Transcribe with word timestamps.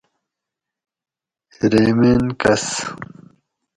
ریمین 1.71 2.21
کس 2.41 2.63